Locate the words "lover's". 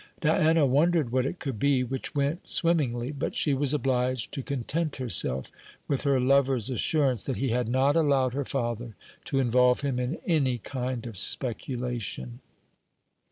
6.19-6.71